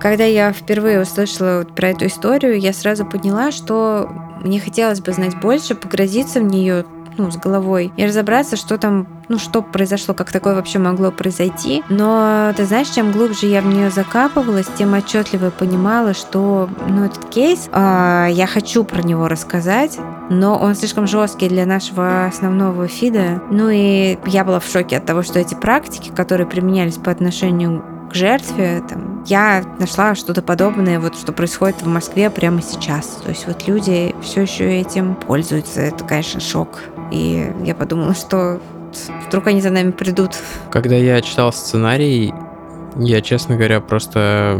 Когда 0.00 0.24
я 0.24 0.52
впервые 0.52 1.00
услышала 1.00 1.58
вот 1.58 1.74
про 1.74 1.88
эту 1.88 2.06
историю, 2.06 2.58
я 2.58 2.72
сразу 2.72 3.04
поняла, 3.04 3.50
что 3.50 4.08
мне 4.42 4.60
хотелось 4.60 5.00
бы 5.00 5.12
знать 5.12 5.38
больше, 5.40 5.74
погрузиться 5.74 6.40
в 6.40 6.44
нее 6.44 6.84
ну, 7.18 7.30
с 7.30 7.36
головой 7.36 7.92
и 7.96 8.06
разобраться, 8.06 8.56
что 8.56 8.78
там, 8.78 9.06
ну, 9.28 9.38
что 9.38 9.60
произошло, 9.60 10.14
как 10.14 10.30
такое 10.30 10.54
вообще 10.54 10.78
могло 10.78 11.10
произойти. 11.10 11.82
Но 11.88 12.52
ты 12.56 12.64
знаешь, 12.64 12.88
чем 12.88 13.12
глубже 13.12 13.46
я 13.46 13.60
в 13.60 13.66
нее 13.66 13.90
закапывалась, 13.90 14.68
тем 14.78 14.94
отчетливо 14.94 15.50
понимала, 15.50 16.14
что, 16.14 16.68
ну, 16.86 17.04
этот 17.04 17.28
кейс, 17.28 17.68
э, 17.72 18.28
я 18.30 18.46
хочу 18.46 18.84
про 18.84 19.02
него 19.02 19.26
рассказать, 19.26 19.98
но 20.30 20.56
он 20.56 20.74
слишком 20.74 21.06
жесткий 21.06 21.48
для 21.48 21.66
нашего 21.66 22.26
основного 22.26 22.86
фида. 22.86 23.42
Ну 23.50 23.68
и 23.68 24.16
я 24.26 24.44
была 24.44 24.60
в 24.60 24.66
шоке 24.66 24.96
от 24.96 25.04
того, 25.04 25.22
что 25.22 25.40
эти 25.40 25.54
практики, 25.54 26.10
которые 26.14 26.46
применялись 26.46 26.96
по 26.96 27.10
отношению 27.10 27.82
к 28.10 28.14
жертве, 28.14 28.82
там, 28.88 29.22
я 29.26 29.64
нашла 29.78 30.14
что-то 30.14 30.42
подобное, 30.42 31.00
вот 31.00 31.16
что 31.16 31.32
происходит 31.32 31.82
в 31.82 31.86
Москве 31.86 32.30
прямо 32.30 32.62
сейчас. 32.62 33.06
То 33.22 33.30
есть 33.30 33.46
вот 33.46 33.66
люди 33.68 34.14
все 34.22 34.42
еще 34.42 34.80
этим 34.80 35.14
пользуются. 35.14 35.80
Это, 35.80 36.04
конечно, 36.04 36.40
шок. 36.40 36.80
И 37.10 37.50
я 37.64 37.74
подумала, 37.74 38.14
что 38.14 38.60
вдруг 39.26 39.46
они 39.46 39.60
за 39.60 39.70
нами 39.70 39.90
придут. 39.90 40.36
Когда 40.70 40.94
я 40.96 41.20
читал 41.20 41.52
сценарий, 41.52 42.32
я, 42.96 43.20
честно 43.20 43.56
говоря, 43.56 43.80
просто, 43.80 44.58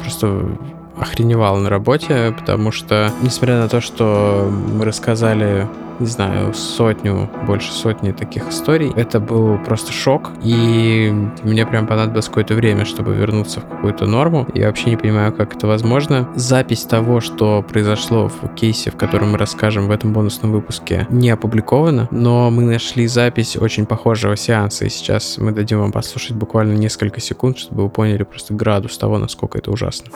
просто 0.00 0.56
охреневал 0.96 1.56
на 1.56 1.70
работе, 1.70 2.34
потому 2.38 2.72
что, 2.72 3.10
несмотря 3.22 3.58
на 3.58 3.68
то, 3.68 3.80
что 3.80 4.50
мы 4.50 4.84
рассказали 4.84 5.68
не 6.02 6.06
знаю, 6.06 6.52
сотню, 6.52 7.30
больше 7.46 7.72
сотни 7.72 8.10
таких 8.10 8.48
историй. 8.48 8.92
Это 8.96 9.20
был 9.20 9.58
просто 9.58 9.92
шок, 9.92 10.30
и 10.42 11.12
мне 11.42 11.64
прям 11.64 11.86
понадобилось 11.86 12.26
какое-то 12.26 12.54
время, 12.54 12.84
чтобы 12.84 13.14
вернуться 13.14 13.60
в 13.60 13.68
какую-то 13.68 14.06
норму. 14.06 14.46
Я 14.54 14.66
вообще 14.66 14.90
не 14.90 14.96
понимаю, 14.96 15.32
как 15.32 15.54
это 15.54 15.66
возможно. 15.66 16.28
Запись 16.34 16.84
того, 16.84 17.20
что 17.20 17.62
произошло 17.62 18.28
в 18.28 18.48
кейсе, 18.54 18.90
в 18.90 18.96
котором 18.96 19.32
мы 19.32 19.38
расскажем 19.38 19.86
в 19.86 19.90
этом 19.90 20.12
бонусном 20.12 20.52
выпуске, 20.52 21.06
не 21.10 21.30
опубликована, 21.30 22.08
но 22.10 22.50
мы 22.50 22.64
нашли 22.64 23.06
запись 23.06 23.56
очень 23.56 23.86
похожего 23.86 24.36
сеанса, 24.36 24.86
и 24.86 24.88
сейчас 24.88 25.38
мы 25.38 25.52
дадим 25.52 25.80
вам 25.80 25.92
послушать 25.92 26.36
буквально 26.36 26.74
несколько 26.74 27.20
секунд, 27.20 27.58
чтобы 27.58 27.84
вы 27.84 27.90
поняли 27.90 28.24
просто 28.24 28.54
градус 28.54 28.98
того, 28.98 29.18
насколько 29.18 29.58
это 29.58 29.70
ужасно. 29.70 30.10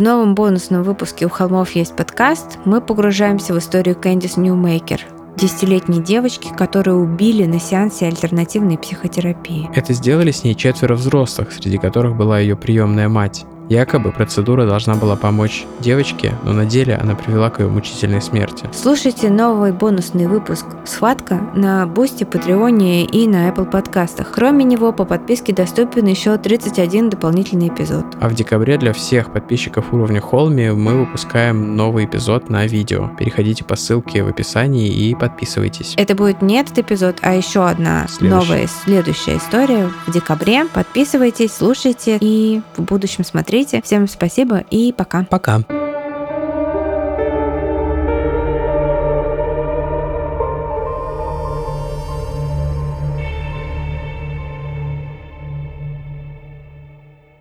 В 0.00 0.02
новом 0.02 0.34
бонусном 0.34 0.82
выпуске 0.82 1.26
«У 1.26 1.28
холмов 1.28 1.72
есть 1.72 1.94
подкаст» 1.94 2.58
мы 2.64 2.80
погружаемся 2.80 3.52
в 3.52 3.58
историю 3.58 3.94
Кэндис 3.94 4.38
Ньюмейкер, 4.38 5.02
десятилетней 5.36 6.02
девочки, 6.02 6.48
которую 6.56 7.02
убили 7.02 7.44
на 7.44 7.60
сеансе 7.60 8.06
альтернативной 8.06 8.78
психотерапии. 8.78 9.68
Это 9.74 9.92
сделали 9.92 10.30
с 10.30 10.42
ней 10.42 10.54
четверо 10.54 10.94
взрослых, 10.94 11.52
среди 11.52 11.76
которых 11.76 12.16
была 12.16 12.38
ее 12.38 12.56
приемная 12.56 13.10
мать. 13.10 13.44
Якобы 13.70 14.10
процедура 14.10 14.66
должна 14.66 14.96
была 14.96 15.14
помочь 15.14 15.64
девочке, 15.78 16.34
но 16.42 16.52
на 16.52 16.64
деле 16.64 16.96
она 16.96 17.14
привела 17.14 17.50
к 17.50 17.60
ее 17.60 17.68
мучительной 17.68 18.20
смерти. 18.20 18.68
Слушайте 18.72 19.30
новый 19.30 19.70
бонусный 19.70 20.26
выпуск 20.26 20.66
«Схватка» 20.84 21.40
на 21.54 21.86
Бусти, 21.86 22.24
Патреоне 22.24 23.04
и 23.04 23.28
на 23.28 23.48
Apple 23.48 23.70
подкастах. 23.70 24.32
Кроме 24.32 24.64
него 24.64 24.92
по 24.92 25.04
подписке 25.04 25.52
доступен 25.52 26.06
еще 26.06 26.36
31 26.36 27.10
дополнительный 27.10 27.68
эпизод. 27.68 28.04
А 28.20 28.28
в 28.28 28.34
декабре 28.34 28.76
для 28.76 28.92
всех 28.92 29.32
подписчиков 29.32 29.92
уровня 29.92 30.20
Холми 30.20 30.70
мы 30.70 30.98
выпускаем 31.04 31.76
новый 31.76 32.06
эпизод 32.06 32.50
на 32.50 32.66
видео. 32.66 33.08
Переходите 33.20 33.62
по 33.62 33.76
ссылке 33.76 34.24
в 34.24 34.26
описании 34.26 34.88
и 34.88 35.14
подписывайтесь. 35.14 35.94
Это 35.96 36.16
будет 36.16 36.42
не 36.42 36.56
этот 36.56 36.76
эпизод, 36.80 37.18
а 37.22 37.36
еще 37.36 37.64
одна 37.64 38.08
Следующий. 38.08 38.48
новая 38.48 38.66
следующая 38.66 39.36
история 39.36 39.88
в 40.08 40.12
декабре. 40.12 40.64
Подписывайтесь, 40.74 41.52
слушайте 41.52 42.18
и 42.20 42.62
в 42.76 42.82
будущем 42.82 43.22
смотрите 43.22 43.59
смотрите. 43.62 43.82
Всем 43.84 44.08
спасибо 44.08 44.64
и 44.70 44.92
пока. 44.92 45.24
Пока. 45.24 45.62